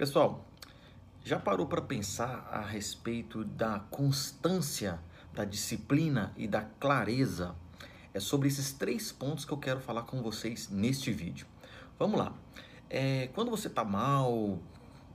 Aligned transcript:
Pessoal, 0.00 0.46
já 1.22 1.38
parou 1.38 1.66
para 1.66 1.82
pensar 1.82 2.48
a 2.50 2.62
respeito 2.62 3.44
da 3.44 3.80
constância, 3.90 4.98
da 5.34 5.44
disciplina 5.44 6.32
e 6.38 6.48
da 6.48 6.62
clareza? 6.62 7.54
É 8.14 8.18
sobre 8.18 8.48
esses 8.48 8.72
três 8.72 9.12
pontos 9.12 9.44
que 9.44 9.52
eu 9.52 9.58
quero 9.58 9.78
falar 9.78 10.04
com 10.04 10.22
vocês 10.22 10.70
neste 10.70 11.12
vídeo. 11.12 11.46
Vamos 11.98 12.18
lá. 12.18 12.32
É, 12.88 13.28
quando 13.34 13.50
você 13.50 13.68
está 13.68 13.84
mal, 13.84 14.58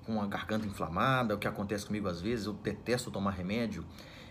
com 0.05 0.21
a 0.21 0.27
garganta 0.27 0.67
inflamada, 0.67 1.33
o 1.33 1.39
que 1.39 1.47
acontece 1.47 1.87
comigo 1.87 2.07
às 2.07 2.21
vezes, 2.21 2.45
eu 2.45 2.53
detesto 2.53 3.09
tomar 3.09 3.31
remédio. 3.31 3.83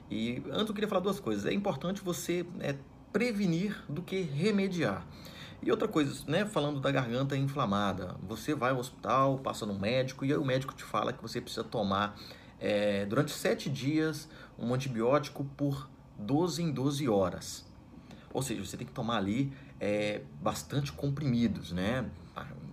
E 0.08 0.40
antes 0.52 0.68
eu 0.68 0.74
queria 0.74 0.88
falar 0.88 1.00
duas 1.00 1.18
coisas. 1.18 1.44
É 1.46 1.52
importante 1.52 2.00
você 2.00 2.46
é, 2.60 2.76
prevenir 3.14 3.80
do 3.88 4.02
que 4.02 4.22
remediar. 4.22 5.06
E 5.62 5.70
outra 5.70 5.86
coisa, 5.86 6.24
né, 6.26 6.44
falando 6.44 6.80
da 6.80 6.90
garganta 6.90 7.36
inflamada, 7.36 8.16
você 8.20 8.56
vai 8.56 8.72
ao 8.72 8.78
hospital, 8.78 9.38
passa 9.38 9.64
no 9.64 9.72
médico 9.72 10.24
e 10.24 10.32
aí 10.32 10.36
o 10.36 10.44
médico 10.44 10.74
te 10.74 10.82
fala 10.82 11.12
que 11.12 11.22
você 11.22 11.40
precisa 11.40 11.62
tomar 11.62 12.18
é, 12.58 13.06
durante 13.06 13.30
sete 13.30 13.70
dias 13.70 14.28
um 14.58 14.74
antibiótico 14.74 15.44
por 15.56 15.88
12 16.18 16.60
em 16.60 16.72
12 16.72 17.08
horas. 17.08 17.64
Ou 18.32 18.42
seja, 18.42 18.64
você 18.64 18.76
tem 18.76 18.84
que 18.84 18.92
tomar 18.92 19.18
ali 19.18 19.52
é, 19.78 20.22
bastante 20.42 20.92
comprimidos, 20.92 21.70
né? 21.70 22.10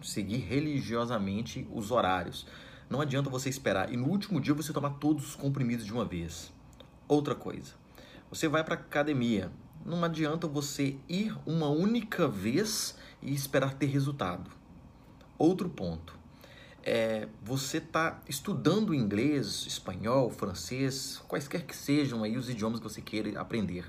Seguir 0.01 0.39
religiosamente 0.39 1.67
os 1.71 1.91
horários. 1.91 2.47
Não 2.89 2.99
adianta 2.99 3.29
você 3.29 3.47
esperar 3.47 3.93
e 3.93 3.95
no 3.95 4.07
último 4.07 4.41
dia 4.41 4.55
você 4.55 4.73
tomar 4.73 4.95
todos 4.95 5.29
os 5.29 5.35
comprimidos 5.35 5.85
de 5.85 5.93
uma 5.93 6.03
vez. 6.03 6.51
Outra 7.07 7.35
coisa, 7.35 7.73
você 8.27 8.47
vai 8.47 8.63
para 8.63 8.73
academia, 8.73 9.51
não 9.85 10.03
adianta 10.03 10.47
você 10.47 10.95
ir 11.07 11.35
uma 11.45 11.69
única 11.69 12.27
vez 12.27 12.95
e 13.21 13.33
esperar 13.33 13.73
ter 13.73 13.87
resultado. 13.87 14.49
Outro 15.37 15.69
ponto. 15.69 16.19
É, 16.83 17.27
você 17.43 17.77
está 17.77 18.19
estudando 18.27 18.93
inglês, 18.93 19.65
espanhol, 19.67 20.31
francês, 20.31 21.21
quaisquer 21.27 21.65
que 21.65 21.75
sejam 21.75 22.23
aí 22.23 22.37
os 22.37 22.49
idiomas 22.49 22.79
que 22.79 22.83
você 22.83 23.01
queira 23.01 23.39
aprender. 23.39 23.85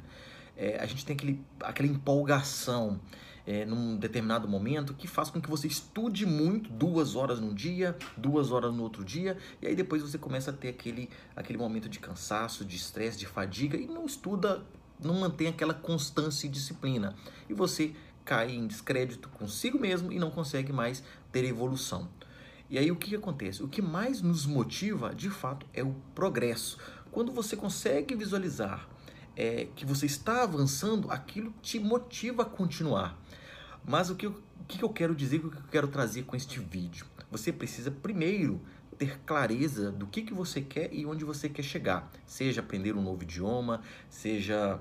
É, 0.57 0.79
a 0.79 0.87
gente 0.87 1.05
tem 1.05 1.15
aquele, 1.15 1.43
aquela 1.61 1.89
empolgação 1.89 3.01
é, 3.47 3.65
num 3.65 3.97
determinado 3.97 4.47
momento 4.47 4.95
que 4.95 5.07
faz 5.07 5.31
com 5.31 5.41
que 5.41 5.49
você 5.49 5.67
estude 5.67 6.27
muito, 6.27 6.71
duas 6.71 7.17
horas 7.17 7.41
num 7.41 7.55
dia, 7.55 7.97
duas 8.17 8.51
horas 8.51 8.75
no 8.75 8.83
outro 8.83 9.05
dia, 9.05 9.37
e 9.61 9.67
aí 9.67 9.75
depois 9.75 10.03
você 10.03 10.19
começa 10.19 10.51
a 10.51 10.55
ter 10.55 10.69
aquele, 10.69 11.09
aquele 11.35 11.59
momento 11.59 11.89
de 11.89 11.99
cansaço, 11.99 12.65
de 12.65 12.77
estresse, 12.77 13.19
de 13.19 13.27
fadiga 13.27 13.77
e 13.77 13.87
não 13.87 14.05
estuda 14.05 14.63
não 15.07 15.15
mantém 15.15 15.49
aquela 15.49 15.75
constância 15.75 16.47
e 16.47 16.51
disciplina. 16.51 17.15
E 17.49 17.55
você 17.55 17.95
cai 18.25 18.53
em 18.53 18.67
descrédito 18.67 19.29
consigo 19.29 19.79
mesmo 19.79 20.13
e 20.13 20.19
não 20.19 20.31
consegue 20.31 20.73
mais 20.73 21.03
ter 21.31 21.45
evolução. 21.45 22.09
E 22.71 22.79
aí 22.79 22.91
o 22.91 22.97
que, 22.97 23.15
acontece? 23.15 23.63
O 23.63 23.69
que 23.69 23.83
mais 23.83 24.23
nos 24.23 24.47
motiva, 24.47 25.15
de 25.15 25.29
fato, 25.29 25.67
é 25.75 25.83
o 25.83 25.95
progresso. 26.15 26.79
Quando 27.11 27.31
você 27.31 27.55
consegue 27.55 28.15
visualizar 28.15 28.89
é, 29.37 29.69
que 29.77 29.85
você 29.85 30.07
está 30.07 30.43
avançando, 30.43 31.11
aquilo 31.11 31.53
te 31.61 31.79
motiva 31.79 32.43
a 32.43 32.47
continuar. 32.47 33.19
Mas 33.85 34.09
o 34.09 34.15
que, 34.15 34.27
o 34.27 34.43
que 34.67 34.83
eu 34.83 34.89
quero 34.89 35.15
dizer, 35.15 35.45
o 35.45 35.51
que 35.51 35.59
eu 35.59 35.63
quero 35.71 35.89
trazer 35.89 36.23
com 36.23 36.35
este 36.35 36.61
vídeo? 36.61 37.05
Você 37.31 37.53
precisa 37.53 37.91
primeiro 37.91 38.61
ter 39.03 39.19
clareza 39.27 39.91
do 39.91 40.07
que, 40.07 40.23
que 40.23 40.33
você 40.33 40.61
quer 40.61 40.89
e 40.95 41.05
onde 41.05 41.25
você 41.25 41.49
quer 41.49 41.65
chegar. 41.65 42.09
Seja 42.25 42.61
aprender 42.61 42.95
um 42.95 43.03
novo 43.03 43.25
idioma, 43.25 43.83
seja 44.09 44.79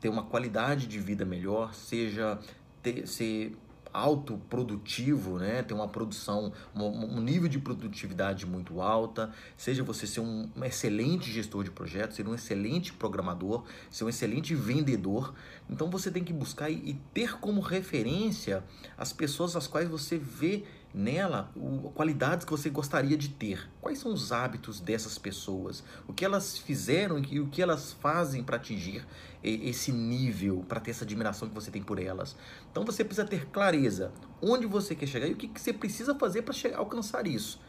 ter 0.00 0.08
uma 0.08 0.22
qualidade 0.22 0.86
de 0.86 0.98
vida 0.98 1.26
melhor, 1.26 1.74
seja 1.74 2.38
ter, 2.82 3.06
ser 3.06 3.54
autoprodutivo, 3.92 5.38
né? 5.38 5.62
ter 5.62 5.74
uma 5.74 5.88
produção, 5.88 6.54
um, 6.74 7.20
nível 7.20 7.48
de 7.48 7.58
produtividade 7.58 8.46
muito 8.46 8.80
alta, 8.80 9.30
seja 9.58 9.82
você 9.82 10.06
ser 10.06 10.20
um, 10.20 10.48
excelente 10.62 11.30
gestor 11.30 11.62
de 11.62 11.70
projetos, 11.70 12.16
ser 12.16 12.26
um 12.26 12.34
excelente 12.34 12.94
programador, 12.94 13.64
ser 13.90 14.04
um 14.04 14.08
excelente 14.08 14.54
vendedor. 14.54 15.34
Então 15.68 15.90
você 15.90 16.10
tem 16.10 16.24
que 16.24 16.32
buscar 16.32 16.70
e 16.70 16.98
ter 17.12 17.38
como 17.38 17.60
referência 17.60 18.64
as 18.96 19.12
pessoas 19.12 19.54
às 19.54 19.66
quais 19.66 19.86
você 19.86 20.16
vê 20.16 20.64
nela 20.92 21.50
o, 21.54 21.90
qualidades 21.90 22.44
que 22.44 22.50
você 22.50 22.68
gostaria 22.68 23.16
de 23.16 23.28
ter. 23.28 23.70
Quais 23.80 23.98
são 23.98 24.12
os 24.12 24.32
hábitos 24.32 24.80
dessas 24.80 25.18
pessoas? 25.18 25.82
O 26.06 26.12
que 26.12 26.24
elas 26.24 26.58
fizeram 26.58 27.18
e 27.18 27.40
o 27.40 27.46
que 27.46 27.62
elas 27.62 27.92
fazem 27.92 28.42
para 28.42 28.56
atingir 28.56 29.06
esse 29.42 29.92
nível, 29.92 30.64
para 30.68 30.80
ter 30.80 30.90
essa 30.90 31.04
admiração 31.04 31.48
que 31.48 31.54
você 31.54 31.70
tem 31.70 31.82
por 31.82 31.98
elas. 31.98 32.36
Então 32.70 32.84
você 32.84 33.04
precisa 33.04 33.26
ter 33.26 33.46
clareza 33.46 34.12
onde 34.42 34.66
você 34.66 34.94
quer 34.94 35.06
chegar 35.06 35.26
e 35.26 35.32
o 35.32 35.36
que, 35.36 35.48
que 35.48 35.60
você 35.60 35.72
precisa 35.72 36.14
fazer 36.14 36.42
para 36.42 36.54
alcançar 36.76 37.26
isso. 37.26 37.60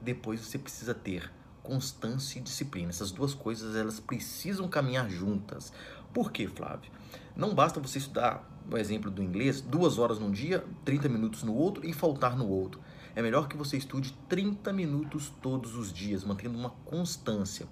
Depois 0.00 0.40
você 0.40 0.58
precisa 0.58 0.94
ter 0.94 1.30
constância 1.62 2.38
e 2.38 2.42
disciplina. 2.42 2.90
Essas 2.90 3.10
duas 3.10 3.34
coisas 3.34 3.74
elas 3.74 3.98
precisam 3.98 4.68
caminhar 4.68 5.08
juntas. 5.08 5.72
Por 6.14 6.30
quê, 6.30 6.46
Flávio? 6.46 6.92
Não 7.34 7.52
basta 7.52 7.80
você 7.80 7.98
estudar 7.98 8.48
o 8.70 8.78
exemplo 8.78 9.10
do 9.10 9.20
inglês, 9.20 9.60
duas 9.60 9.98
horas 9.98 10.20
num 10.20 10.30
dia, 10.30 10.64
30 10.84 11.08
minutos 11.08 11.42
no 11.42 11.52
outro 11.52 11.84
e 11.84 11.92
faltar 11.92 12.36
no 12.36 12.48
outro. 12.48 12.80
É 13.16 13.20
melhor 13.20 13.48
que 13.48 13.56
você 13.56 13.76
estude 13.76 14.12
30 14.28 14.72
minutos 14.72 15.32
todos 15.42 15.74
os 15.74 15.92
dias, 15.92 16.22
mantendo 16.22 16.56
uma 16.56 16.70
constância. 16.84 17.66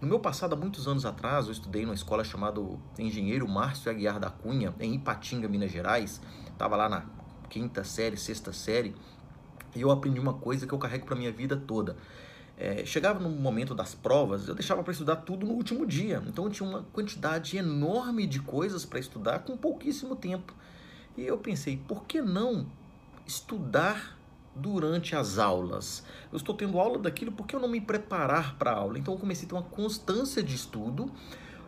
No 0.00 0.08
meu 0.08 0.18
passado, 0.18 0.54
há 0.54 0.56
muitos 0.56 0.88
anos 0.88 1.06
atrás, 1.06 1.46
eu 1.46 1.52
estudei 1.52 1.84
numa 1.84 1.94
escola 1.94 2.24
chamada 2.24 2.60
Engenheiro 2.98 3.46
Márcio 3.46 3.88
Aguiar 3.88 4.18
da 4.18 4.28
Cunha, 4.28 4.74
em 4.80 4.94
Ipatinga, 4.94 5.48
Minas 5.48 5.70
Gerais. 5.70 6.20
Estava 6.50 6.74
lá 6.74 6.88
na 6.88 7.06
quinta 7.48 7.84
série, 7.84 8.16
sexta 8.16 8.52
série, 8.52 8.92
e 9.72 9.80
eu 9.80 9.92
aprendi 9.92 10.18
uma 10.18 10.34
coisa 10.34 10.66
que 10.66 10.74
eu 10.74 10.78
carrego 10.78 11.06
para 11.06 11.14
minha 11.14 11.30
vida 11.30 11.56
toda. 11.56 11.96
É, 12.56 12.84
chegava 12.84 13.18
no 13.18 13.28
momento 13.28 13.74
das 13.74 13.94
provas, 13.94 14.46
eu 14.46 14.54
deixava 14.54 14.82
para 14.82 14.92
estudar 14.92 15.16
tudo 15.16 15.44
no 15.44 15.54
último 15.54 15.84
dia. 15.84 16.22
Então 16.26 16.44
eu 16.44 16.50
tinha 16.50 16.68
uma 16.68 16.82
quantidade 16.92 17.56
enorme 17.56 18.26
de 18.26 18.40
coisas 18.40 18.84
para 18.84 19.00
estudar 19.00 19.40
com 19.40 19.56
pouquíssimo 19.56 20.14
tempo. 20.14 20.54
E 21.16 21.22
eu 21.22 21.38
pensei, 21.38 21.76
por 21.76 22.04
que 22.04 22.20
não 22.20 22.66
estudar 23.26 24.16
durante 24.54 25.16
as 25.16 25.38
aulas? 25.38 26.04
Eu 26.30 26.36
estou 26.36 26.54
tendo 26.54 26.78
aula 26.78 26.98
daquilo, 26.98 27.32
por 27.32 27.46
que 27.46 27.56
eu 27.56 27.60
não 27.60 27.68
me 27.68 27.80
preparar 27.80 28.56
para 28.56 28.70
a 28.70 28.74
aula? 28.74 28.98
Então 28.98 29.14
eu 29.14 29.20
comecei 29.20 29.46
a 29.46 29.48
ter 29.48 29.54
uma 29.54 29.62
constância 29.62 30.42
de 30.42 30.54
estudo. 30.54 31.10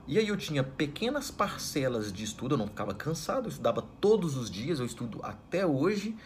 E 0.09 0.19
aí 0.19 0.29
eu 0.29 0.37
tinha 0.37 0.63
pequenas 0.63 1.33
parcelas 1.33 2.13
de 2.13 2.23
estudo, 2.23 2.55
eu 2.55 2.59
não 2.59 2.69
ficava 2.69 2.95
cansado, 2.95 3.47
eu 3.47 3.51
estudava 3.51 3.83
todos 4.01 4.37
os 4.37 4.49
dias, 4.49 4.79
eu 4.79 4.87
estudo 4.87 5.19
até 5.25 5.67
hoje. 5.67 6.17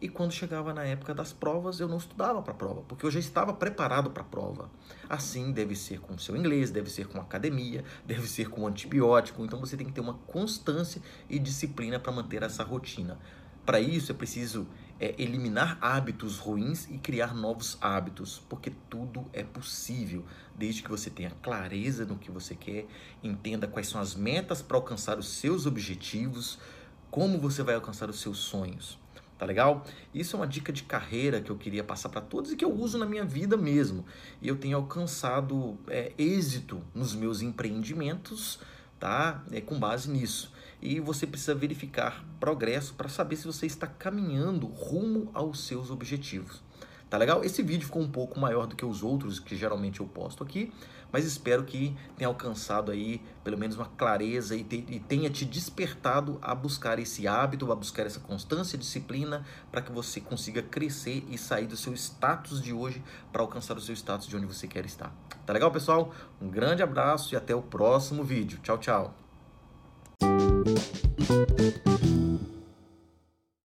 E 0.00 0.08
quando 0.08 0.32
chegava 0.32 0.72
na 0.72 0.84
época 0.84 1.12
das 1.12 1.32
provas, 1.32 1.80
eu 1.80 1.88
não 1.88 1.96
estudava 1.96 2.40
para 2.40 2.52
a 2.52 2.56
prova, 2.56 2.82
porque 2.82 3.04
eu 3.04 3.10
já 3.10 3.18
estava 3.18 3.52
preparado 3.52 4.10
para 4.10 4.22
a 4.22 4.26
prova. 4.26 4.70
Assim 5.08 5.50
deve 5.50 5.74
ser 5.74 5.98
com 6.00 6.14
o 6.14 6.18
seu 6.18 6.36
inglês, 6.36 6.70
deve 6.70 6.88
ser 6.88 7.08
com 7.08 7.18
a 7.18 7.22
academia, 7.22 7.84
deve 8.06 8.28
ser 8.28 8.48
com 8.48 8.62
o 8.62 8.66
antibiótico. 8.68 9.44
Então 9.44 9.58
você 9.58 9.76
tem 9.76 9.86
que 9.86 9.92
ter 9.92 10.00
uma 10.00 10.14
constância 10.14 11.02
e 11.28 11.36
disciplina 11.36 11.98
para 11.98 12.12
manter 12.12 12.44
essa 12.44 12.62
rotina. 12.62 13.18
Para 13.66 13.80
isso 13.80 14.12
é 14.12 14.14
preciso 14.14 14.68
é, 15.00 15.14
eliminar 15.18 15.76
hábitos 15.80 16.38
ruins 16.38 16.88
e 16.88 16.96
criar 16.96 17.34
novos 17.34 17.76
hábitos, 17.80 18.40
porque 18.48 18.72
tudo 18.88 19.26
é 19.32 19.42
possível, 19.42 20.24
desde 20.56 20.82
que 20.82 20.88
você 20.88 21.10
tenha 21.10 21.32
clareza 21.42 22.06
no 22.06 22.16
que 22.16 22.30
você 22.30 22.54
quer, 22.54 22.86
entenda 23.22 23.66
quais 23.66 23.88
são 23.88 24.00
as 24.00 24.14
metas 24.14 24.62
para 24.62 24.76
alcançar 24.76 25.18
os 25.18 25.28
seus 25.28 25.66
objetivos, 25.66 26.58
como 27.10 27.38
você 27.38 27.62
vai 27.62 27.74
alcançar 27.74 28.08
os 28.08 28.20
seus 28.20 28.38
sonhos. 28.38 28.98
Tá 29.38 29.46
legal? 29.46 29.84
Isso 30.12 30.34
é 30.34 30.40
uma 30.40 30.48
dica 30.48 30.72
de 30.72 30.82
carreira 30.82 31.40
que 31.40 31.50
eu 31.50 31.56
queria 31.56 31.84
passar 31.84 32.08
para 32.08 32.20
todos 32.20 32.50
e 32.50 32.56
que 32.56 32.64
eu 32.64 32.72
uso 32.72 32.98
na 32.98 33.06
minha 33.06 33.24
vida 33.24 33.56
mesmo. 33.56 34.04
E 34.42 34.48
eu 34.48 34.56
tenho 34.56 34.76
alcançado 34.76 35.78
é, 35.86 36.12
êxito 36.18 36.82
nos 36.92 37.14
meus 37.14 37.40
empreendimentos, 37.40 38.58
tá? 38.98 39.44
É, 39.52 39.60
com 39.60 39.78
base 39.78 40.10
nisso. 40.10 40.52
E 40.82 40.98
você 40.98 41.24
precisa 41.24 41.54
verificar 41.54 42.24
progresso 42.40 42.94
para 42.94 43.08
saber 43.08 43.36
se 43.36 43.46
você 43.46 43.66
está 43.66 43.86
caminhando 43.86 44.66
rumo 44.66 45.30
aos 45.32 45.64
seus 45.64 45.88
objetivos. 45.88 46.60
Tá 47.10 47.16
legal? 47.16 47.42
Esse 47.42 47.62
vídeo 47.62 47.86
ficou 47.86 48.02
um 48.02 48.10
pouco 48.10 48.38
maior 48.38 48.66
do 48.66 48.76
que 48.76 48.84
os 48.84 49.02
outros 49.02 49.40
que 49.40 49.56
geralmente 49.56 50.00
eu 50.00 50.06
posto 50.06 50.44
aqui, 50.44 50.72
mas 51.10 51.24
espero 51.24 51.64
que 51.64 51.96
tenha 52.16 52.28
alcançado 52.28 52.92
aí 52.92 53.22
pelo 53.42 53.56
menos 53.56 53.76
uma 53.76 53.86
clareza 53.86 54.54
e, 54.54 54.62
te, 54.62 54.84
e 54.88 55.00
tenha 55.00 55.30
te 55.30 55.46
despertado 55.46 56.38
a 56.42 56.54
buscar 56.54 56.98
esse 56.98 57.26
hábito, 57.26 57.72
a 57.72 57.74
buscar 57.74 58.04
essa 58.04 58.20
constância, 58.20 58.76
disciplina, 58.76 59.44
para 59.70 59.80
que 59.80 59.90
você 59.90 60.20
consiga 60.20 60.60
crescer 60.62 61.24
e 61.30 61.38
sair 61.38 61.66
do 61.66 61.76
seu 61.78 61.94
status 61.94 62.60
de 62.60 62.74
hoje 62.74 63.02
para 63.32 63.40
alcançar 63.40 63.76
o 63.78 63.80
seu 63.80 63.94
status 63.94 64.26
de 64.26 64.36
onde 64.36 64.44
você 64.44 64.66
quer 64.66 64.84
estar. 64.84 65.10
Tá 65.46 65.52
legal, 65.52 65.70
pessoal? 65.70 66.12
Um 66.40 66.50
grande 66.50 66.82
abraço 66.82 67.34
e 67.34 67.36
até 67.36 67.54
o 67.54 67.62
próximo 67.62 68.22
vídeo. 68.22 68.58
Tchau, 68.62 68.76
tchau. 68.76 69.14